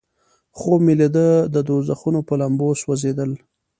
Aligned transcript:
خوب 0.57 0.79
مې 0.85 0.93
لیده 0.99 1.27
د 1.53 1.55
دوزخونو 1.67 2.19
په 2.27 2.33
لمبو 2.41 2.69
سوځیدل. 2.81 3.31